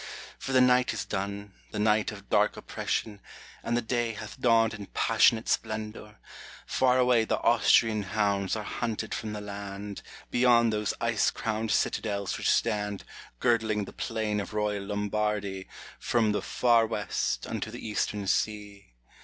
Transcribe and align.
for 0.39 0.51
the 0.51 0.61
night 0.61 0.93
is 0.95 1.05
done, 1.05 1.53
The 1.69 1.77
night 1.77 2.11
of 2.11 2.27
dark 2.31 2.57
oppression, 2.57 3.21
and 3.61 3.77
the 3.77 3.83
day 3.83 4.13
Hath 4.13 4.41
dawned 4.41 4.73
in 4.73 4.87
passionate 4.95 5.47
splendor: 5.47 6.17
far 6.65 6.97
away 6.97 7.23
The 7.23 7.39
Austrian 7.41 8.01
hounds 8.01 8.55
are 8.55 8.63
hunted 8.63 9.13
from 9.13 9.33
the 9.33 9.41
land, 9.41 10.01
Beyond 10.31 10.73
those 10.73 10.95
ice 10.99 11.29
crowned 11.29 11.69
citadels 11.69 12.39
which 12.39 12.49
stand 12.49 13.03
Girdling 13.39 13.85
the 13.85 13.93
plain 13.93 14.39
of 14.39 14.55
royal 14.55 14.83
Lombardy, 14.85 15.67
From 15.99 16.31
the 16.31 16.41
far 16.41 16.87
West 16.87 17.45
unto 17.45 17.69
the 17.69 17.87
Eastern 17.87 18.25
sea. 18.25 18.95